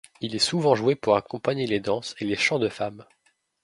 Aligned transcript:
Il 0.19 0.33
est 0.33 0.39
souvent 0.39 0.73
joué 0.73 0.95
pour 0.95 1.15
accompagner 1.15 1.67
les 1.67 1.79
danses 1.79 2.15
et 2.17 2.25
les 2.25 2.35
chants 2.35 2.57
de 2.57 2.69
femmes. 2.69 3.05